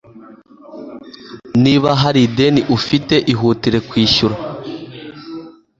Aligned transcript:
niba 1.63 1.89
hari 2.01 2.19
ideni 2.27 2.61
ufite 2.77 3.15
ihutire 3.33 3.79
kwishyura 3.89 4.35